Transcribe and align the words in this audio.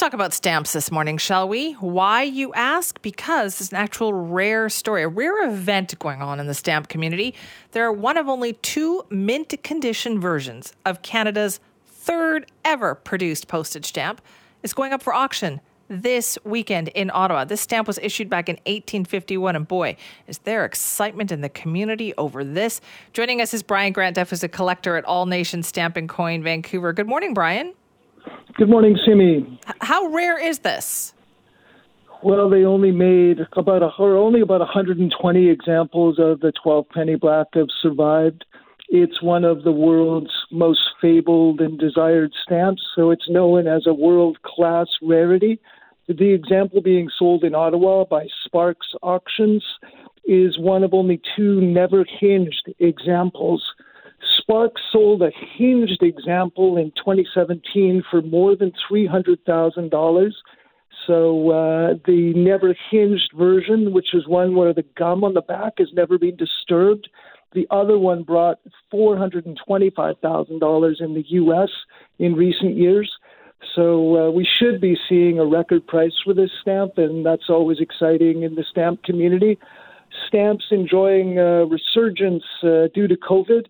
talk 0.00 0.14
about 0.14 0.32
stamps 0.32 0.72
this 0.72 0.90
morning, 0.90 1.18
shall 1.18 1.46
we? 1.46 1.72
Why, 1.74 2.22
you 2.22 2.54
ask? 2.54 3.02
Because 3.02 3.60
it's 3.60 3.70
an 3.70 3.76
actual 3.76 4.14
rare 4.14 4.70
story, 4.70 5.02
a 5.02 5.08
rare 5.08 5.46
event 5.46 5.98
going 5.98 6.22
on 6.22 6.40
in 6.40 6.46
the 6.46 6.54
stamp 6.54 6.88
community. 6.88 7.34
There 7.72 7.84
are 7.84 7.92
one 7.92 8.16
of 8.16 8.26
only 8.26 8.54
two 8.54 9.04
mint 9.10 9.62
condition 9.62 10.18
versions 10.18 10.72
of 10.86 11.02
Canada's 11.02 11.60
third 11.86 12.50
ever 12.64 12.94
produced 12.94 13.46
postage 13.46 13.84
stamp. 13.84 14.22
It's 14.62 14.72
going 14.72 14.94
up 14.94 15.02
for 15.02 15.12
auction 15.12 15.60
this 15.88 16.38
weekend 16.44 16.88
in 16.88 17.10
Ottawa. 17.12 17.44
This 17.44 17.60
stamp 17.60 17.86
was 17.86 17.98
issued 17.98 18.30
back 18.30 18.48
in 18.48 18.54
1851, 18.60 19.54
and 19.54 19.68
boy, 19.68 19.98
is 20.26 20.38
there 20.38 20.64
excitement 20.64 21.30
in 21.30 21.42
the 21.42 21.50
community 21.50 22.14
over 22.16 22.42
this. 22.42 22.80
Joining 23.12 23.42
us 23.42 23.52
is 23.52 23.62
Brian 23.62 23.92
Grant 23.92 24.16
who's 24.16 24.42
a 24.42 24.48
collector 24.48 24.96
at 24.96 25.04
All 25.04 25.26
Nations 25.26 25.66
Stamp 25.66 25.98
and 25.98 26.08
Coin 26.08 26.42
Vancouver. 26.42 26.94
Good 26.94 27.08
morning, 27.08 27.34
Brian. 27.34 27.74
Good 28.54 28.68
morning, 28.68 28.98
Simi. 29.06 29.58
How 29.80 30.06
rare 30.08 30.38
is 30.38 30.60
this? 30.60 31.14
Well, 32.22 32.50
they 32.50 32.64
only 32.64 32.90
made 32.90 33.38
about 33.56 33.82
a, 33.82 33.90
or 33.98 34.16
only 34.16 34.42
about 34.42 34.60
120 34.60 35.48
examples 35.48 36.18
of 36.18 36.40
the 36.40 36.52
12 36.62 36.88
penny 36.90 37.14
black 37.14 37.46
have 37.54 37.68
survived. 37.80 38.44
It's 38.88 39.22
one 39.22 39.44
of 39.44 39.62
the 39.62 39.72
world's 39.72 40.32
most 40.50 40.80
fabled 41.00 41.60
and 41.60 41.78
desired 41.78 42.32
stamps, 42.42 42.82
so 42.94 43.10
it's 43.10 43.30
known 43.30 43.66
as 43.66 43.86
a 43.86 43.94
world 43.94 44.42
class 44.42 44.88
rarity. 45.00 45.60
The 46.08 46.34
example 46.34 46.82
being 46.82 47.08
sold 47.18 47.44
in 47.44 47.54
Ottawa 47.54 48.04
by 48.04 48.26
Sparks 48.44 48.88
Auctions 49.02 49.64
is 50.24 50.58
one 50.58 50.82
of 50.82 50.92
only 50.92 51.22
two 51.36 51.60
never 51.60 52.04
hinged 52.04 52.74
examples. 52.80 53.62
Sparks 54.50 54.82
sold 54.90 55.22
a 55.22 55.30
hinged 55.56 56.02
example 56.02 56.76
in 56.76 56.90
2017 56.96 58.02
for 58.10 58.20
more 58.20 58.56
than 58.56 58.72
$300,000. 58.90 60.30
So 61.06 61.50
uh, 61.50 61.94
the 62.04 62.32
never 62.34 62.74
hinged 62.90 63.30
version, 63.38 63.92
which 63.92 64.12
is 64.12 64.26
one 64.26 64.56
where 64.56 64.74
the 64.74 64.84
gum 64.98 65.22
on 65.22 65.34
the 65.34 65.40
back 65.40 65.74
has 65.78 65.86
never 65.92 66.18
been 66.18 66.34
disturbed, 66.34 67.08
the 67.52 67.68
other 67.70 67.96
one 67.96 68.24
brought 68.24 68.58
$425,000 68.92 71.00
in 71.00 71.14
the 71.14 71.24
U.S. 71.28 71.70
in 72.18 72.34
recent 72.34 72.76
years. 72.76 73.08
So 73.76 74.16
uh, 74.16 74.32
we 74.32 74.44
should 74.58 74.80
be 74.80 74.96
seeing 75.08 75.38
a 75.38 75.46
record 75.46 75.86
price 75.86 76.18
for 76.24 76.34
this 76.34 76.50
stamp, 76.60 76.94
and 76.96 77.24
that's 77.24 77.48
always 77.48 77.78
exciting 77.78 78.42
in 78.42 78.56
the 78.56 78.64
stamp 78.68 79.04
community. 79.04 79.60
Stamps 80.26 80.64
enjoying 80.72 81.38
a 81.38 81.66
resurgence 81.66 82.42
uh, 82.64 82.88
due 82.92 83.06
to 83.06 83.16
COVID. 83.16 83.66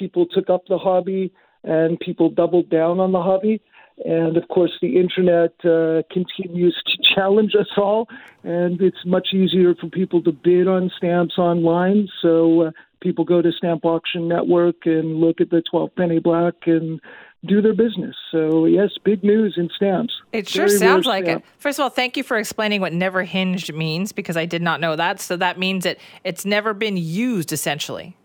People 0.00 0.26
took 0.26 0.50
up 0.50 0.62
the 0.66 0.78
hobby, 0.78 1.32
and 1.62 2.00
people 2.00 2.30
doubled 2.30 2.70
down 2.70 2.98
on 2.98 3.12
the 3.12 3.22
hobby. 3.22 3.60
And 4.04 4.38
of 4.38 4.48
course, 4.48 4.72
the 4.80 4.98
internet 4.98 5.52
uh, 5.62 6.02
continues 6.10 6.74
to 6.86 7.14
challenge 7.14 7.52
us 7.54 7.68
all, 7.76 8.08
and 8.42 8.80
it's 8.80 9.04
much 9.04 9.28
easier 9.34 9.74
for 9.74 9.88
people 9.88 10.22
to 10.22 10.32
bid 10.32 10.66
on 10.66 10.90
stamps 10.96 11.36
online. 11.36 12.08
So 12.22 12.62
uh, 12.62 12.70
people 13.02 13.24
go 13.24 13.42
to 13.42 13.52
Stamp 13.52 13.84
Auction 13.84 14.26
Network 14.26 14.86
and 14.86 15.16
look 15.16 15.40
at 15.42 15.50
the 15.50 15.62
12 15.70 15.94
penny 15.96 16.18
black 16.18 16.54
and 16.64 16.98
do 17.44 17.60
their 17.60 17.74
business. 17.74 18.16
So 18.30 18.64
yes, 18.64 18.90
big 19.04 19.22
news 19.22 19.54
in 19.56 19.68
stamps. 19.74 20.14
It 20.32 20.48
sure 20.48 20.66
Very 20.66 20.78
sounds 20.78 21.06
like 21.06 21.24
stamp. 21.24 21.44
it. 21.44 21.50
First 21.58 21.78
of 21.78 21.84
all, 21.84 21.90
thank 21.90 22.16
you 22.16 22.22
for 22.22 22.38
explaining 22.38 22.80
what 22.80 22.92
never 22.92 23.24
hinged 23.24 23.74
means 23.74 24.12
because 24.12 24.36
I 24.36 24.46
did 24.46 24.62
not 24.62 24.80
know 24.80 24.96
that. 24.96 25.20
So 25.20 25.36
that 25.36 25.58
means 25.58 25.84
that 25.84 25.98
it's 26.24 26.44
never 26.44 26.74
been 26.74 26.96
used 26.96 27.52
essentially. 27.52 28.16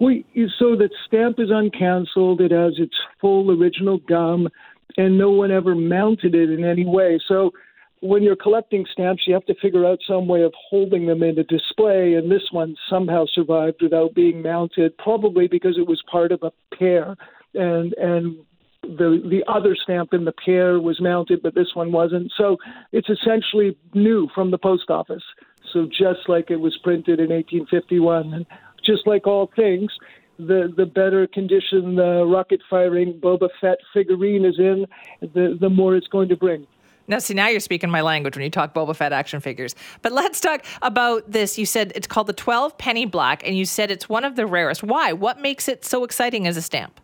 Well, 0.00 0.14
so 0.58 0.76
that 0.76 0.90
stamp 1.06 1.40
is 1.40 1.50
uncancelled. 1.50 2.40
It 2.40 2.52
has 2.52 2.74
its 2.78 2.94
full 3.20 3.50
original 3.50 3.98
gum, 3.98 4.48
and 4.96 5.18
no 5.18 5.30
one 5.30 5.50
ever 5.50 5.74
mounted 5.74 6.34
it 6.34 6.50
in 6.50 6.64
any 6.64 6.86
way. 6.86 7.20
So 7.26 7.52
when 8.00 8.22
you're 8.22 8.36
collecting 8.36 8.86
stamps, 8.92 9.24
you 9.26 9.34
have 9.34 9.46
to 9.46 9.54
figure 9.60 9.84
out 9.84 9.98
some 10.06 10.28
way 10.28 10.42
of 10.42 10.52
holding 10.70 11.06
them 11.06 11.22
in 11.22 11.38
a 11.38 11.44
display, 11.44 12.14
and 12.14 12.30
this 12.30 12.48
one 12.52 12.76
somehow 12.88 13.24
survived 13.26 13.82
without 13.82 14.14
being 14.14 14.42
mounted, 14.42 14.96
probably 14.98 15.48
because 15.48 15.76
it 15.76 15.86
was 15.86 16.02
part 16.10 16.32
of 16.32 16.42
a 16.42 16.52
pair, 16.76 17.16
and 17.54 17.92
and 17.94 18.36
the 18.82 19.20
the 19.28 19.42
other 19.48 19.74
stamp 19.74 20.14
in 20.14 20.24
the 20.24 20.32
pair 20.32 20.80
was 20.80 21.00
mounted, 21.00 21.42
but 21.42 21.54
this 21.54 21.74
one 21.74 21.90
wasn't. 21.90 22.32
So 22.36 22.56
it's 22.92 23.10
essentially 23.10 23.76
new 23.94 24.28
from 24.34 24.50
the 24.50 24.58
post 24.58 24.90
office. 24.90 25.24
So 25.72 25.86
just 25.86 26.28
like 26.28 26.50
it 26.50 26.60
was 26.60 26.76
printed 26.78 27.20
in 27.20 27.30
1851, 27.30 28.32
and 28.32 28.46
just 28.88 29.06
like 29.06 29.26
all 29.26 29.50
things, 29.54 29.90
the 30.38 30.72
the 30.76 30.86
better 30.86 31.26
condition 31.26 31.96
the 31.96 32.24
rocket 32.26 32.60
firing 32.70 33.20
Boba 33.20 33.48
Fett 33.60 33.78
figurine 33.92 34.44
is 34.44 34.58
in, 34.58 34.86
the 35.20 35.56
the 35.60 35.68
more 35.68 35.96
it's 35.96 36.08
going 36.08 36.28
to 36.28 36.36
bring. 36.36 36.66
Now, 37.10 37.18
see, 37.20 37.32
now 37.32 37.48
you're 37.48 37.60
speaking 37.60 37.88
my 37.88 38.02
language 38.02 38.36
when 38.36 38.44
you 38.44 38.50
talk 38.50 38.74
Boba 38.74 38.94
Fett 38.94 39.14
action 39.14 39.40
figures. 39.40 39.74
But 40.02 40.12
let's 40.12 40.40
talk 40.40 40.64
about 40.82 41.30
this. 41.30 41.58
You 41.58 41.64
said 41.64 41.90
it's 41.94 42.06
called 42.06 42.26
the 42.26 42.34
12 42.34 42.76
Penny 42.76 43.06
Black, 43.06 43.46
and 43.46 43.56
you 43.56 43.64
said 43.64 43.90
it's 43.90 44.10
one 44.10 44.24
of 44.24 44.36
the 44.36 44.46
rarest. 44.46 44.82
Why? 44.82 45.14
What 45.14 45.40
makes 45.40 45.68
it 45.68 45.86
so 45.86 46.04
exciting 46.04 46.46
as 46.46 46.58
a 46.58 46.62
stamp? 46.62 47.00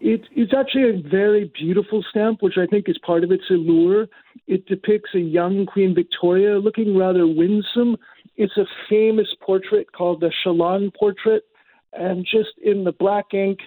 It, 0.00 0.28
it's 0.32 0.52
actually 0.52 0.90
a 0.90 1.08
very 1.08 1.50
beautiful 1.58 2.04
stamp, 2.10 2.42
which 2.42 2.58
I 2.58 2.66
think 2.66 2.88
is 2.88 2.98
part 2.98 3.24
of 3.24 3.32
its 3.32 3.44
allure. 3.48 4.08
It 4.46 4.66
depicts 4.66 5.10
a 5.14 5.20
young 5.20 5.64
Queen 5.64 5.94
Victoria 5.94 6.58
looking 6.58 6.96
rather 6.96 7.26
winsome. 7.26 7.96
It's 8.36 8.56
a 8.56 8.66
famous 8.88 9.28
portrait 9.40 9.92
called 9.92 10.20
the 10.20 10.32
Chalon 10.44 10.94
portrait. 10.94 11.44
And 11.92 12.24
just 12.24 12.50
in 12.62 12.84
the 12.84 12.92
black 12.92 13.34
ink, 13.34 13.58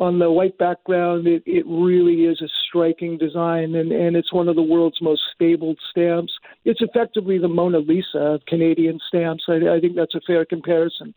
on 0.00 0.18
the 0.18 0.30
white 0.30 0.56
background, 0.58 1.26
it, 1.26 1.42
it 1.46 1.64
really 1.66 2.24
is 2.24 2.40
a 2.40 2.48
striking 2.66 3.18
design, 3.18 3.74
and, 3.74 3.92
and 3.92 4.16
it's 4.16 4.32
one 4.32 4.48
of 4.48 4.56
the 4.56 4.62
world's 4.62 5.02
most 5.02 5.22
fabled 5.38 5.78
stamps. 5.90 6.32
It's 6.64 6.80
effectively 6.80 7.38
the 7.38 7.48
Mona 7.48 7.78
Lisa 7.78 8.18
of 8.18 8.46
Canadian 8.46 9.00
stamps. 9.06 9.44
I, 9.48 9.56
I 9.68 9.80
think 9.80 9.96
that's 9.96 10.14
a 10.14 10.20
fair 10.26 10.44
comparison. 10.44 11.14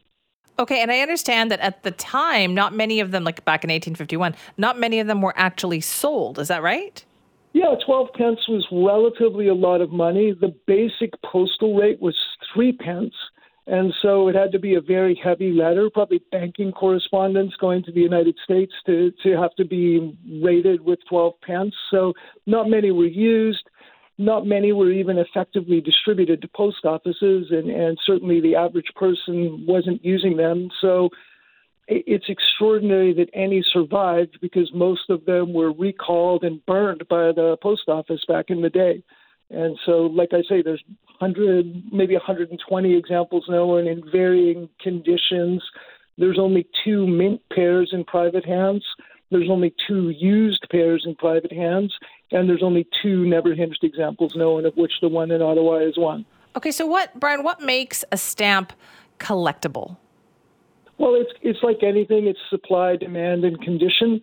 Okay, 0.57 0.81
and 0.81 0.91
I 0.91 0.99
understand 0.99 1.51
that 1.51 1.59
at 1.59 1.83
the 1.83 1.91
time, 1.91 2.53
not 2.53 2.73
many 2.73 2.99
of 2.99 3.11
them, 3.11 3.23
like 3.23 3.43
back 3.45 3.63
in 3.63 3.69
1851, 3.69 4.35
not 4.57 4.79
many 4.79 4.99
of 4.99 5.07
them 5.07 5.22
were 5.22 5.33
actually 5.35 5.81
sold. 5.81 6.39
Is 6.39 6.47
that 6.47 6.63
right? 6.63 7.03
Yeah, 7.53 7.75
12 7.85 8.09
pence 8.13 8.39
was 8.49 8.66
relatively 8.72 9.47
a 9.47 9.53
lot 9.53 9.79
of 9.79 9.89
money. 9.89 10.33
The 10.33 10.53
basic 10.66 11.11
postal 11.22 11.75
rate 11.75 12.01
was 12.01 12.16
three 12.55 12.71
pence. 12.71 13.13
And 13.67 13.93
so 14.01 14.27
it 14.27 14.35
had 14.35 14.51
to 14.51 14.59
be 14.59 14.75
a 14.75 14.81
very 14.81 15.19
heavy 15.21 15.51
letter, 15.51 15.89
probably 15.91 16.21
banking 16.31 16.71
correspondence 16.71 17.53
going 17.59 17.83
to 17.83 17.91
the 17.91 18.01
United 18.01 18.35
States 18.43 18.71
to, 18.85 19.11
to 19.23 19.31
have 19.31 19.55
to 19.55 19.66
be 19.66 20.16
rated 20.41 20.81
with 20.81 20.99
12 21.09 21.33
pence. 21.41 21.73
So 21.89 22.13
not 22.45 22.69
many 22.69 22.91
were 22.91 23.05
used. 23.05 23.67
Not 24.17 24.45
many 24.45 24.71
were 24.71 24.91
even 24.91 25.17
effectively 25.17 25.81
distributed 25.81 26.41
to 26.41 26.47
post 26.55 26.85
offices, 26.85 27.47
and, 27.49 27.69
and 27.69 27.97
certainly 28.05 28.39
the 28.39 28.55
average 28.55 28.91
person 28.95 29.66
wasn't 29.67 30.05
using 30.05 30.37
them. 30.37 30.69
So 30.79 31.09
it's 31.87 32.29
extraordinary 32.29 33.13
that 33.13 33.29
any 33.33 33.63
survived 33.73 34.37
because 34.41 34.72
most 34.73 35.09
of 35.09 35.25
them 35.25 35.53
were 35.53 35.72
recalled 35.72 36.43
and 36.43 36.66
burned 36.66 37.07
by 37.09 37.31
the 37.31 37.57
post 37.61 37.83
office 37.87 38.22
back 38.27 38.45
in 38.49 38.61
the 38.61 38.69
day. 38.69 39.03
And 39.49 39.77
so, 39.85 40.07
like 40.07 40.29
I 40.33 40.41
say, 40.49 40.61
there's 40.63 40.83
100, 41.20 41.92
maybe 41.92 42.14
120 42.14 42.98
examples 42.98 43.46
known 43.48 43.88
in 43.88 44.03
varying 44.12 44.70
conditions. 44.81 45.64
There's 46.18 46.40
only 46.40 46.68
two 46.84 47.08
mint 47.08 47.42
pairs 47.53 47.90
in 47.92 48.03
private 48.03 48.46
hands. 48.46 48.84
There's 49.31 49.50
only 49.50 49.74
two 49.88 50.09
used 50.09 50.66
pairs 50.72 51.03
in 51.06 51.16
private 51.16 51.52
hands, 51.52 51.94
and 52.31 52.48
there's 52.48 52.64
only 52.64 52.88
two 53.02 53.26
never 53.26 53.53
hinged 53.53 53.84
examples 53.84 54.34
known, 54.36 54.66
of 54.66 54.76
which 54.76 54.94
the 55.02 55.09
one 55.09 55.31
in 55.31 55.42
Ottawa 55.42 55.78
is 55.78 55.98
one. 55.98 56.26
Okay, 56.56 56.72
so 56.72 56.86
what, 56.86 57.20
Brian? 57.20 57.44
What 57.44 57.62
makes 57.62 58.06
a 58.12 58.18
stamp 58.18 58.72
collectible? 59.20 59.97
Well, 60.97 61.16
it's 61.16 61.32
it's 61.42 61.59
like 61.64 61.84
anything. 61.84 62.28
It's 62.28 62.40
supply, 62.50 62.96
demand, 62.96 63.44
and 63.44 63.62
condition 63.62 64.22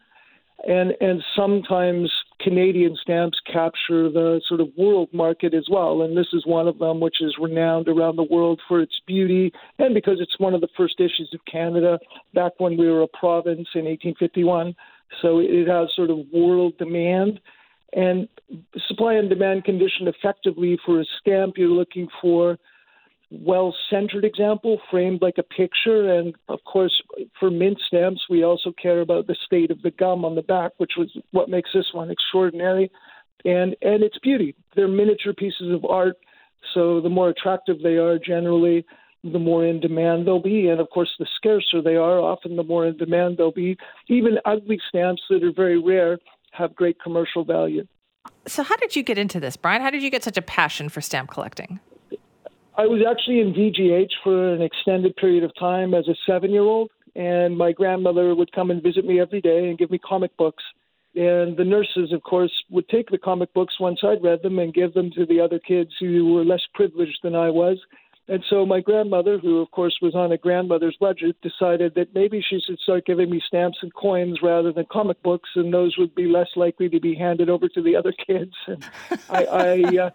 and 0.66 0.92
and 1.00 1.22
sometimes 1.36 2.10
Canadian 2.40 2.96
stamps 3.00 3.38
capture 3.46 4.10
the 4.10 4.40
sort 4.48 4.60
of 4.60 4.68
world 4.76 5.08
market 5.12 5.54
as 5.54 5.66
well, 5.70 6.02
and 6.02 6.16
this 6.16 6.28
is 6.32 6.46
one 6.46 6.66
of 6.66 6.78
them, 6.78 7.00
which 7.00 7.20
is 7.20 7.36
renowned 7.40 7.88
around 7.88 8.16
the 8.16 8.22
world 8.24 8.60
for 8.66 8.80
its 8.80 9.00
beauty 9.06 9.52
and 9.78 9.94
because 9.94 10.18
it's 10.20 10.38
one 10.38 10.54
of 10.54 10.60
the 10.60 10.68
first 10.76 10.94
issues 10.98 11.30
of 11.34 11.40
Canada 11.50 11.98
back 12.34 12.52
when 12.58 12.76
we 12.76 12.88
were 12.88 13.02
a 13.02 13.08
province 13.08 13.68
in 13.74 13.84
1851. 13.84 14.74
So 15.20 15.40
it 15.40 15.68
has 15.68 15.88
sort 15.94 16.10
of 16.10 16.18
world 16.32 16.74
demand 16.78 17.40
and 17.92 18.28
supply 18.88 19.14
and 19.14 19.28
demand 19.28 19.64
condition 19.64 20.08
effectively 20.08 20.78
for 20.84 21.00
a 21.00 21.04
stamp. 21.20 21.54
You're 21.58 21.68
looking 21.68 22.08
for 22.20 22.58
well 23.32 23.74
centered 23.88 24.24
example, 24.24 24.78
framed 24.90 25.22
like 25.22 25.38
a 25.38 25.42
picture. 25.42 26.12
And 26.12 26.34
of 26.48 26.60
course, 26.64 27.02
for 27.40 27.50
mint 27.50 27.78
stamps, 27.86 28.22
we 28.28 28.44
also 28.44 28.72
care 28.80 29.00
about 29.00 29.26
the 29.26 29.36
state 29.46 29.70
of 29.70 29.80
the 29.82 29.90
gum 29.90 30.24
on 30.24 30.34
the 30.34 30.42
back, 30.42 30.72
which 30.78 30.92
was 30.98 31.10
what 31.30 31.48
makes 31.48 31.70
this 31.72 31.86
one 31.92 32.10
extraordinary. 32.10 32.90
And 33.44 33.74
and 33.82 34.04
its 34.04 34.18
beauty. 34.18 34.54
They're 34.76 34.86
miniature 34.86 35.32
pieces 35.32 35.72
of 35.72 35.84
art, 35.84 36.16
so 36.74 37.00
the 37.00 37.08
more 37.08 37.30
attractive 37.30 37.82
they 37.82 37.96
are, 37.96 38.16
generally, 38.18 38.84
the 39.24 39.38
more 39.38 39.66
in 39.66 39.80
demand 39.80 40.26
they'll 40.26 40.40
be. 40.40 40.68
And 40.68 40.80
of 40.80 40.90
course, 40.90 41.10
the 41.18 41.26
scarcer 41.36 41.82
they 41.82 41.96
are, 41.96 42.20
often 42.20 42.54
the 42.54 42.62
more 42.62 42.86
in 42.86 42.96
demand 42.96 43.38
they'll 43.38 43.50
be. 43.50 43.76
Even 44.08 44.38
ugly 44.44 44.78
stamps 44.88 45.22
that 45.28 45.42
are 45.42 45.52
very 45.52 45.80
rare 45.80 46.18
have 46.52 46.74
great 46.76 47.00
commercial 47.02 47.44
value. 47.44 47.84
So, 48.46 48.62
how 48.62 48.76
did 48.76 48.94
you 48.94 49.02
get 49.02 49.18
into 49.18 49.40
this, 49.40 49.56
Brian? 49.56 49.82
How 49.82 49.90
did 49.90 50.02
you 50.02 50.10
get 50.10 50.22
such 50.22 50.36
a 50.36 50.42
passion 50.42 50.88
for 50.88 51.00
stamp 51.00 51.30
collecting? 51.30 51.80
I 52.76 52.86
was 52.86 53.02
actually 53.08 53.40
in 53.40 53.52
VGH 53.52 54.10
for 54.24 54.54
an 54.54 54.62
extended 54.62 55.14
period 55.16 55.44
of 55.44 55.54
time 55.58 55.92
as 55.92 56.08
a 56.08 56.14
seven 56.26 56.50
year 56.50 56.62
old, 56.62 56.90
and 57.14 57.56
my 57.56 57.72
grandmother 57.72 58.34
would 58.34 58.52
come 58.52 58.70
and 58.70 58.82
visit 58.82 59.04
me 59.04 59.20
every 59.20 59.40
day 59.40 59.68
and 59.68 59.78
give 59.78 59.90
me 59.90 59.98
comic 59.98 60.34
books. 60.36 60.64
And 61.14 61.56
the 61.58 61.64
nurses, 61.64 62.12
of 62.12 62.22
course, 62.22 62.52
would 62.70 62.88
take 62.88 63.10
the 63.10 63.18
comic 63.18 63.52
books 63.52 63.78
once 63.78 64.00
I'd 64.02 64.22
read 64.22 64.42
them 64.42 64.58
and 64.58 64.72
give 64.72 64.94
them 64.94 65.10
to 65.10 65.26
the 65.26 65.40
other 65.40 65.58
kids 65.58 65.90
who 66.00 66.32
were 66.32 66.44
less 66.44 66.62
privileged 66.72 67.18
than 67.22 67.34
I 67.34 67.50
was. 67.50 67.78
And 68.28 68.42
so 68.48 68.64
my 68.64 68.80
grandmother, 68.80 69.38
who 69.38 69.58
of 69.58 69.70
course 69.72 69.98
was 70.00 70.14
on 70.14 70.32
a 70.32 70.38
grandmother's 70.38 70.96
budget, 70.98 71.36
decided 71.42 71.94
that 71.96 72.14
maybe 72.14 72.40
she 72.40 72.60
should 72.60 72.78
start 72.78 73.04
giving 73.04 73.28
me 73.28 73.42
stamps 73.46 73.78
and 73.82 73.92
coins 73.92 74.38
rather 74.42 74.72
than 74.72 74.86
comic 74.90 75.22
books, 75.22 75.50
and 75.56 75.74
those 75.74 75.98
would 75.98 76.14
be 76.14 76.26
less 76.26 76.48
likely 76.56 76.88
to 76.88 77.00
be 77.00 77.14
handed 77.14 77.50
over 77.50 77.68
to 77.68 77.82
the 77.82 77.96
other 77.96 78.14
kids. 78.26 78.54
And 78.66 78.84
I, 79.28 79.44
I, 79.44 79.96
uh, 79.98 80.10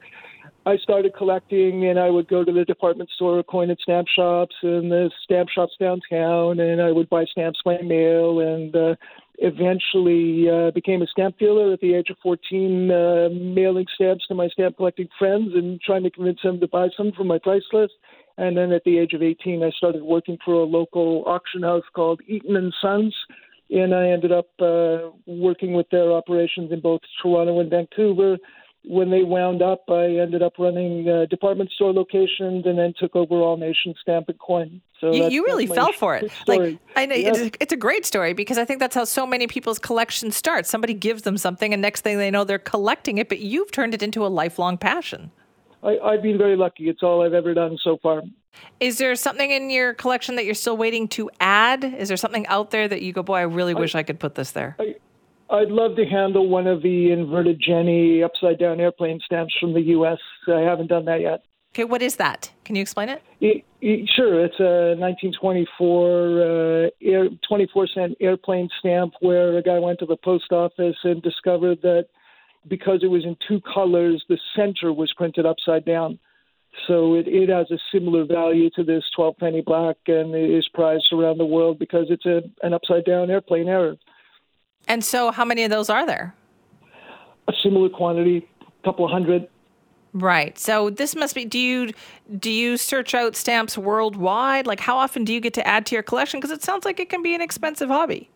I 0.68 0.76
started 0.84 1.16
collecting, 1.16 1.86
and 1.86 1.98
I 1.98 2.10
would 2.10 2.28
go 2.28 2.44
to 2.44 2.52
the 2.52 2.66
department 2.66 3.10
store, 3.16 3.42
coin 3.42 3.70
and 3.70 3.80
stamp 3.82 4.10
shops, 4.14 4.54
and 4.64 4.92
the 4.92 5.10
stamp 5.24 5.48
shops 5.48 5.72
downtown, 5.80 6.60
and 6.60 6.82
I 6.82 6.92
would 6.92 7.08
buy 7.08 7.24
stamps 7.24 7.62
by 7.64 7.78
mail, 7.78 8.42
and 8.42 8.76
uh, 8.76 8.96
eventually 9.38 10.50
uh, 10.50 10.72
became 10.72 11.02
a 11.02 11.08
stamp 11.08 11.40
dealer 11.40 11.72
at 11.72 11.80
the 11.80 11.94
age 11.94 12.10
of 12.10 12.18
14, 12.22 12.92
uh, 12.92 13.30
mailing 13.32 13.86
stamps 13.96 14.28
to 14.28 14.36
my 14.36 14.50
stamp 14.50 14.76
collecting 14.76 15.08
friends 15.18 15.52
and 15.56 15.80
trying 15.80 16.04
to 16.04 16.12
convince 16.12 16.42
them 16.44 16.60
to 16.60 16.68
buy 16.68 16.90
some 16.98 17.14
from 17.14 17.28
my 17.28 17.40
price 17.40 17.64
list. 17.72 17.94
And 18.38 18.58
then 18.58 18.74
at 18.74 18.84
the 18.84 18.98
age 18.98 19.14
of 19.14 19.24
18, 19.24 19.64
I 19.64 19.70
started 19.70 20.04
working 20.04 20.38
for 20.44 20.56
a 20.56 20.66
local 20.66 21.24
auction 21.28 21.64
house 21.64 21.86
called 21.96 22.20
Eaton 22.28 22.58
and 22.58 22.74
Sons. 22.82 23.16
And 23.70 23.96
I 23.96 24.10
ended 24.10 24.34
up 24.34 24.50
uh, 24.60 25.12
working 25.28 25.74
with 25.74 25.90
their 25.92 26.12
operations 26.12 26.74
in 26.74 26.82
both 26.82 27.02
Toronto 27.22 27.62
and 27.62 27.70
Vancouver 27.70 28.38
when 28.84 29.10
they 29.10 29.24
wound 29.24 29.62
up, 29.62 29.84
I 29.90 30.06
ended 30.06 30.42
up 30.42 30.54
running 30.58 31.08
uh, 31.10 31.26
department 31.26 31.72
store 31.72 31.94
locations 31.94 32.66
and 32.66 32.78
then 32.78 32.94
took 32.98 33.16
over 33.16 33.36
All 33.36 33.58
Nation 33.58 33.94
Stamp 34.02 34.30
and 34.30 34.40
Coin. 34.40 34.82
So 35.00 35.14
you, 35.14 35.30
you 35.30 35.46
really 35.46 35.68
fell 35.68 35.92
for 35.92 36.16
it. 36.16 36.32
Like 36.48 36.78
I 36.96 37.06
know 37.06 37.16
yeah. 37.16 37.34
it's, 37.36 37.58
it's, 37.60 37.74
a 37.74 37.78
great 37.78 38.06
story 38.06 38.34
because 38.34 38.58
I 38.58 38.66
think 38.66 38.80
that's 38.80 38.96
how 38.96 39.04
so 39.04 39.28
many 39.28 39.46
people's 39.46 39.78
collection 39.78 40.32
starts. 40.32 40.70
Somebody 40.70 40.94
gives 40.94 41.24
them 41.24 41.38
something, 41.38 41.74
and 41.74 41.82
next 41.82 42.02
thing 42.02 42.18
they 42.18 42.32
know, 42.32 42.44
they're 42.44 42.58
collecting 42.58 43.18
it. 43.18 43.30
But 43.30 43.40
you've 43.40 43.72
turned 43.72 43.94
it 43.94 44.02
into 44.02 44.26
a 44.26 44.30
lifelong 44.30 44.78
passion. 44.78 45.32
I, 45.84 45.98
I've 46.00 46.24
been 46.24 46.38
very 46.38 46.56
lucky. 46.56 46.90
It's 46.90 47.04
all 47.04 47.24
I've 47.24 47.34
ever 47.34 47.54
done 47.54 47.78
so 47.84 47.98
far. 48.02 48.24
Is 48.80 48.98
there 48.98 49.16
something 49.16 49.52
in 49.52 49.70
your 49.70 49.94
collection 49.94 50.36
that 50.36 50.46
you're 50.46 50.56
still 50.56 50.78
waiting 50.78 51.08
to 51.10 51.30
add? 51.40 51.84
Is 51.84 52.08
there 52.08 52.18
something 52.18 52.48
out 52.48 52.72
there 52.72 52.88
that 52.88 53.02
you 53.04 53.14
go, 53.14 53.22
boy, 53.22 53.36
I 53.36 53.42
really 53.42 53.76
I, 53.76 53.80
wish 53.80 53.94
I 53.94 54.02
could 54.02 54.20
put 54.20 54.34
this 54.34 54.52
there? 54.52 54.76
I, 54.80 54.96
I'd 55.50 55.70
love 55.70 55.96
to 55.96 56.06
handle 56.06 56.48
one 56.50 56.68
of 56.68 56.82
the 56.82 57.12
inverted 57.12 57.62
Jenny 57.66 58.22
upside 58.22 58.60
down 58.60 58.80
airplane 58.80 59.20
stamps 59.26 59.56
from 59.60 59.74
the 59.74 59.82
U.S. 59.82 60.20
I 60.48 60.60
haven't 60.62 60.88
done 60.88 61.06
that 61.06 61.22
yet. 61.22 61.44
Okay, 61.74 61.84
what 61.84 62.02
is 62.02 62.16
that? 62.16 62.52
Can 62.66 62.76
you 62.76 62.82
explain 62.82 63.10
it? 63.10 63.22
it, 63.40 63.64
it 63.82 64.10
sure. 64.16 64.44
It's 64.44 64.60
a 64.60 64.96
1924 65.00 66.88
uh, 66.88 66.90
air, 67.02 67.30
24 67.48 67.88
cent 67.94 68.18
airplane 68.20 68.68
stamp 68.80 69.14
where 69.22 69.58
a 69.58 69.62
guy 69.62 69.80
went 69.80 70.00
to 70.00 70.06
the 70.06 70.18
post 70.18 70.52
office 70.52 70.98
and 71.04 71.22
discovered 71.22 71.82
that 71.84 72.08
because 72.68 73.02
it 73.04 73.08
was 73.08 73.24
in 73.24 73.38
two 73.48 73.62
colors, 73.62 74.24
the 74.28 74.40
center 74.56 74.92
was 74.92 75.14
printed 75.16 75.46
upside 75.46 75.86
down. 75.86 76.20
So 76.88 77.14
it, 77.16 77.28
it 77.28 77.50
has 77.50 77.70
a 77.72 77.78
similar 77.92 78.26
value 78.26 78.70
to 78.72 78.84
this 78.84 79.04
12 79.16 79.38
penny 79.38 79.62
black 79.62 79.98
and 80.08 80.36
is 80.36 80.68
prized 80.74 81.14
around 81.14 81.38
the 81.38 81.46
world 81.46 81.80
because 81.80 82.08
it's 82.10 82.26
a, 82.26 82.42
an 82.64 82.74
upside 82.74 83.06
down 83.06 83.30
airplane 83.30 83.68
error. 83.68 83.96
And 84.88 85.04
so, 85.04 85.32
how 85.32 85.46
many 85.46 85.64
of 85.64 85.70
those 85.70 85.90
are 85.90 86.06
there? 86.06 86.34
A 87.48 87.54
similar 87.64 87.90
quantity, 87.90 88.48
a 88.62 88.86
couple 88.86 89.06
of 89.06 89.12
hundred. 89.12 89.48
Right. 90.14 90.58
So 90.58 90.90
this 90.90 91.16
must 91.16 91.36
be. 91.36 91.46
Do 91.46 91.60
you 91.60 91.94
do 92.40 92.50
you 92.50 92.78
search 92.78 93.14
out 93.14 93.36
stamps 93.36 93.78
worldwide? 93.78 94.66
Like, 94.66 94.80
how 94.80 94.98
often 94.98 95.24
do 95.24 95.34
you 95.34 95.40
get 95.40 95.54
to 95.56 95.68
add 95.68 95.86
to 95.88 95.96
your 95.96 96.04
collection? 96.04 96.40
Because 96.40 96.52
it 96.52 96.64
sounds 96.64 96.86
like 96.86 97.00
it 97.00 97.10
can 97.10 97.22
be 97.22 97.36
an 97.36 97.42
expensive 97.42 97.90
hobby. 97.90 98.30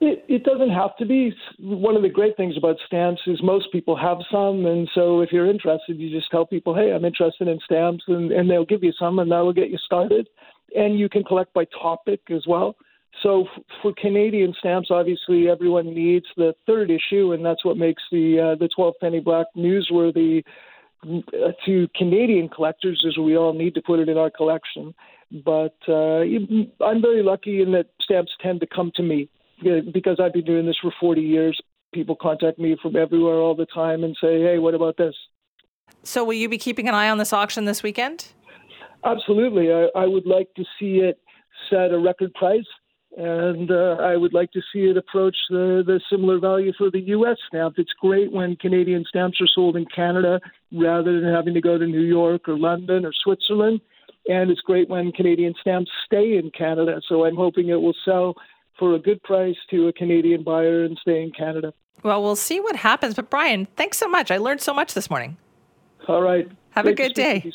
It, 0.00 0.24
it 0.28 0.44
doesn't 0.44 0.70
have 0.70 0.96
to 0.96 1.04
be. 1.04 1.34
One 1.58 1.94
of 1.94 2.02
the 2.02 2.08
great 2.08 2.34
things 2.36 2.56
about 2.56 2.76
stamps 2.86 3.20
is 3.26 3.42
most 3.42 3.70
people 3.70 3.96
have 3.96 4.16
some, 4.32 4.64
and 4.64 4.88
so 4.94 5.20
if 5.20 5.30
you're 5.30 5.50
interested, 5.50 5.98
you 5.98 6.08
just 6.10 6.30
tell 6.30 6.46
people, 6.46 6.74
"Hey, 6.74 6.92
I'm 6.92 7.04
interested 7.04 7.48
in 7.48 7.58
stamps," 7.64 8.04
and, 8.08 8.32
and 8.32 8.48
they'll 8.48 8.64
give 8.64 8.82
you 8.82 8.92
some, 8.98 9.18
and 9.18 9.30
that 9.30 9.40
will 9.40 9.52
get 9.52 9.68
you 9.68 9.78
started. 9.84 10.26
And 10.74 10.98
you 10.98 11.10
can 11.10 11.22
collect 11.22 11.52
by 11.52 11.66
topic 11.82 12.20
as 12.30 12.46
well. 12.46 12.76
So 13.22 13.42
f- 13.42 13.62
for 13.82 13.92
Canadian 14.00 14.54
stamps, 14.58 14.90
obviously 14.90 15.48
everyone 15.48 15.94
needs 15.94 16.26
the 16.36 16.54
third 16.66 16.90
issue, 16.90 17.32
and 17.32 17.44
that's 17.44 17.64
what 17.64 17.76
makes 17.76 18.02
the 18.10 18.52
uh, 18.52 18.58
the 18.58 18.68
12 18.74 18.94
penny 19.00 19.20
black 19.20 19.46
newsworthy 19.56 20.42
uh, 21.04 21.52
to 21.66 21.88
Canadian 21.94 22.48
collectors. 22.48 23.02
Is 23.06 23.18
we 23.18 23.36
all 23.36 23.52
need 23.52 23.74
to 23.74 23.82
put 23.82 24.00
it 24.00 24.08
in 24.08 24.16
our 24.16 24.30
collection. 24.30 24.94
But 25.44 25.76
uh, 25.88 26.22
I'm 26.84 27.00
very 27.00 27.22
lucky 27.22 27.62
in 27.62 27.72
that 27.72 27.86
stamps 28.00 28.32
tend 28.42 28.60
to 28.60 28.66
come 28.66 28.90
to 28.96 29.02
me 29.02 29.28
because 29.92 30.18
I've 30.20 30.32
been 30.32 30.44
doing 30.44 30.66
this 30.66 30.78
for 30.82 30.92
40 30.98 31.20
years. 31.20 31.60
People 31.94 32.16
contact 32.20 32.58
me 32.58 32.76
from 32.82 32.96
everywhere 32.96 33.36
all 33.36 33.54
the 33.54 33.66
time 33.66 34.04
and 34.04 34.16
say, 34.20 34.40
"Hey, 34.40 34.58
what 34.58 34.74
about 34.74 34.96
this?" 34.96 35.14
So, 36.02 36.24
will 36.24 36.34
you 36.34 36.48
be 36.48 36.58
keeping 36.58 36.88
an 36.88 36.94
eye 36.94 37.10
on 37.10 37.18
this 37.18 37.32
auction 37.32 37.64
this 37.64 37.82
weekend? 37.82 38.32
Absolutely. 39.04 39.72
I, 39.72 39.88
I 39.94 40.06
would 40.06 40.26
like 40.26 40.48
to 40.56 40.64
see 40.78 40.98
it 40.98 41.18
set 41.68 41.92
a 41.92 41.98
record 41.98 42.32
price 42.34 42.66
and 43.20 43.70
uh, 43.70 43.96
I 44.00 44.16
would 44.16 44.32
like 44.32 44.50
to 44.52 44.62
see 44.72 44.84
it 44.84 44.96
approach 44.96 45.36
the, 45.50 45.82
the 45.84 46.00
similar 46.10 46.38
value 46.38 46.72
for 46.78 46.90
the 46.90 47.00
U.S. 47.00 47.36
stamp. 47.48 47.74
It's 47.76 47.92
great 48.00 48.32
when 48.32 48.56
Canadian 48.56 49.04
stamps 49.06 49.38
are 49.42 49.46
sold 49.54 49.76
in 49.76 49.84
Canada 49.94 50.40
rather 50.72 51.20
than 51.20 51.30
having 51.30 51.52
to 51.52 51.60
go 51.60 51.76
to 51.76 51.86
New 51.86 52.00
York 52.00 52.48
or 52.48 52.58
London 52.58 53.04
or 53.04 53.12
Switzerland, 53.22 53.82
and 54.26 54.50
it's 54.50 54.62
great 54.62 54.88
when 54.88 55.12
Canadian 55.12 55.52
stamps 55.60 55.90
stay 56.06 56.38
in 56.38 56.50
Canada. 56.56 57.02
So 57.10 57.26
I'm 57.26 57.36
hoping 57.36 57.68
it 57.68 57.74
will 57.74 57.96
sell 58.06 58.34
for 58.78 58.94
a 58.94 58.98
good 58.98 59.22
price 59.22 59.56
to 59.70 59.88
a 59.88 59.92
Canadian 59.92 60.42
buyer 60.42 60.84
and 60.84 60.96
stay 61.02 61.22
in 61.22 61.30
Canada. 61.32 61.74
Well, 62.02 62.22
we'll 62.22 62.36
see 62.36 62.58
what 62.58 62.76
happens. 62.76 63.16
But 63.16 63.28
Brian, 63.28 63.66
thanks 63.76 63.98
so 63.98 64.08
much. 64.08 64.30
I 64.30 64.38
learned 64.38 64.62
so 64.62 64.72
much 64.72 64.94
this 64.94 65.10
morning. 65.10 65.36
All 66.08 66.22
right. 66.22 66.50
Have 66.70 66.84
Great 66.84 66.92
a 66.92 67.02
good 67.02 67.14
day. 67.14 67.52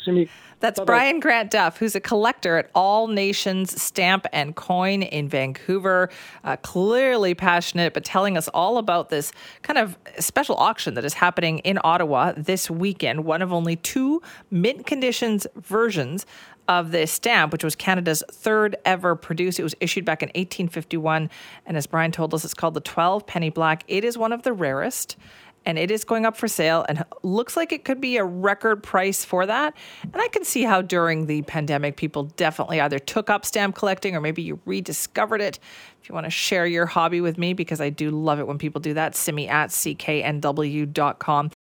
That's 0.59 0.79
Bye-bye. 0.79 0.85
Brian 0.85 1.19
Grant 1.19 1.51
Duff, 1.51 1.77
who's 1.77 1.95
a 1.95 1.99
collector 1.99 2.57
at 2.57 2.69
All 2.73 3.07
Nations 3.07 3.81
Stamp 3.81 4.25
and 4.31 4.55
Coin 4.55 5.01
in 5.03 5.27
Vancouver. 5.27 6.09
Uh, 6.43 6.55
clearly 6.57 7.33
passionate, 7.33 7.93
but 7.93 8.03
telling 8.03 8.37
us 8.37 8.47
all 8.49 8.77
about 8.77 9.09
this 9.09 9.31
kind 9.61 9.77
of 9.77 9.97
special 10.19 10.55
auction 10.55 10.93
that 10.95 11.05
is 11.05 11.13
happening 11.13 11.59
in 11.59 11.79
Ottawa 11.83 12.33
this 12.37 12.69
weekend. 12.69 13.25
One 13.25 13.41
of 13.41 13.51
only 13.51 13.75
two 13.75 14.21
mint 14.49 14.85
conditions 14.85 15.45
versions 15.55 16.25
of 16.67 16.91
this 16.91 17.11
stamp, 17.11 17.51
which 17.51 17.63
was 17.63 17.75
Canada's 17.75 18.23
third 18.31 18.75
ever 18.85 19.15
produced. 19.15 19.59
It 19.59 19.63
was 19.63 19.75
issued 19.79 20.05
back 20.05 20.23
in 20.23 20.29
1851. 20.29 21.29
And 21.65 21.77
as 21.77 21.85
Brian 21.85 22.11
told 22.11 22.33
us, 22.33 22.43
it's 22.43 22.53
called 22.53 22.73
the 22.73 22.81
12 22.81 23.27
Penny 23.27 23.49
Black. 23.49 23.83
It 23.87 24.03
is 24.03 24.17
one 24.17 24.31
of 24.31 24.43
the 24.43 24.53
rarest 24.53 25.17
and 25.65 25.79
it 25.79 25.91
is 25.91 26.03
going 26.03 26.25
up 26.25 26.37
for 26.37 26.47
sale 26.47 26.85
and 26.87 27.03
looks 27.23 27.57
like 27.57 27.71
it 27.71 27.85
could 27.85 27.99
be 27.99 28.17
a 28.17 28.23
record 28.23 28.83
price 28.83 29.25
for 29.25 29.45
that. 29.45 29.75
And 30.01 30.21
I 30.21 30.27
can 30.29 30.43
see 30.43 30.63
how 30.63 30.81
during 30.81 31.25
the 31.25 31.41
pandemic, 31.43 31.97
people 31.97 32.23
definitely 32.23 32.81
either 32.81 32.99
took 32.99 33.29
up 33.29 33.45
stamp 33.45 33.75
collecting 33.75 34.15
or 34.15 34.21
maybe 34.21 34.41
you 34.41 34.59
rediscovered 34.65 35.41
it. 35.41 35.59
If 36.01 36.09
you 36.09 36.13
want 36.13 36.25
to 36.25 36.31
share 36.31 36.67
your 36.67 36.85
hobby 36.85 37.19
with 37.19 37.37
me, 37.37 37.53
because 37.53 37.81
I 37.81 37.89
do 37.89 38.11
love 38.11 38.39
it 38.39 38.45
when 38.45 38.59
people 38.59 38.79
do 38.79 38.93
that, 38.93 39.15
simi 39.15 39.47
at 39.47 39.71
cknw.com. 39.71 41.51